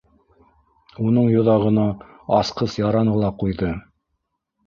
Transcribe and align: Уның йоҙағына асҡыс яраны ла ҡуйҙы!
Уның 1.07 1.27
йоҙағына 1.33 1.83
асҡыс 2.39 2.77
яраны 2.83 3.13
ла 3.25 3.31
ҡуйҙы! 3.43 3.69